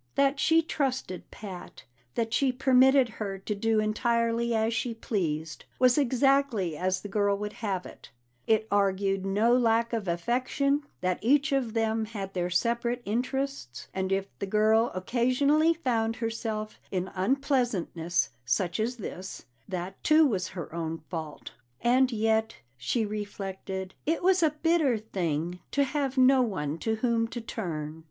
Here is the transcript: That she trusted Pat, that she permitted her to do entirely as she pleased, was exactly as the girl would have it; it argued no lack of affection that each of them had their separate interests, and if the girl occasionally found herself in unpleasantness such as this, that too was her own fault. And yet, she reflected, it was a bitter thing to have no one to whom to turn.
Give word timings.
That 0.15 0.39
she 0.39 0.63
trusted 0.63 1.29
Pat, 1.29 1.83
that 2.15 2.33
she 2.33 2.51
permitted 2.51 3.07
her 3.07 3.37
to 3.37 3.53
do 3.53 3.79
entirely 3.79 4.55
as 4.55 4.73
she 4.73 4.95
pleased, 4.95 5.65
was 5.77 5.95
exactly 5.95 6.75
as 6.75 7.01
the 7.01 7.07
girl 7.07 7.37
would 7.37 7.53
have 7.61 7.85
it; 7.85 8.09
it 8.47 8.67
argued 8.71 9.27
no 9.27 9.55
lack 9.55 9.93
of 9.93 10.07
affection 10.07 10.81
that 11.01 11.19
each 11.21 11.51
of 11.51 11.75
them 11.75 12.05
had 12.05 12.33
their 12.33 12.49
separate 12.49 13.03
interests, 13.05 13.89
and 13.93 14.11
if 14.11 14.25
the 14.39 14.47
girl 14.47 14.91
occasionally 14.95 15.71
found 15.71 16.15
herself 16.15 16.79
in 16.89 17.11
unpleasantness 17.13 18.31
such 18.43 18.79
as 18.79 18.95
this, 18.97 19.45
that 19.69 20.03
too 20.03 20.25
was 20.25 20.47
her 20.47 20.73
own 20.73 21.03
fault. 21.11 21.51
And 21.79 22.11
yet, 22.11 22.55
she 22.75 23.05
reflected, 23.05 23.93
it 24.07 24.23
was 24.23 24.41
a 24.41 24.49
bitter 24.63 24.97
thing 24.97 25.59
to 25.69 25.83
have 25.83 26.17
no 26.17 26.41
one 26.41 26.79
to 26.79 26.95
whom 26.95 27.27
to 27.27 27.39
turn. 27.39 27.99